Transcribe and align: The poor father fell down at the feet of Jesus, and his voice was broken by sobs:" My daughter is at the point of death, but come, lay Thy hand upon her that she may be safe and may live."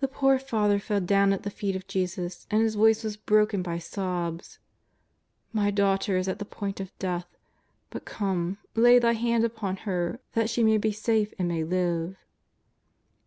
The 0.00 0.06
poor 0.08 0.38
father 0.38 0.78
fell 0.78 1.00
down 1.00 1.32
at 1.32 1.42
the 1.42 1.48
feet 1.48 1.74
of 1.74 1.86
Jesus, 1.88 2.46
and 2.50 2.60
his 2.60 2.74
voice 2.74 3.02
was 3.02 3.16
broken 3.16 3.62
by 3.62 3.78
sobs:" 3.78 4.58
My 5.54 5.70
daughter 5.70 6.18
is 6.18 6.28
at 6.28 6.38
the 6.38 6.44
point 6.44 6.78
of 6.78 6.92
death, 6.98 7.38
but 7.88 8.04
come, 8.04 8.58
lay 8.74 8.98
Thy 8.98 9.12
hand 9.14 9.44
upon 9.44 9.78
her 9.88 10.20
that 10.34 10.50
she 10.50 10.62
may 10.62 10.76
be 10.76 10.92
safe 10.92 11.32
and 11.38 11.48
may 11.48 11.64
live." 11.64 12.18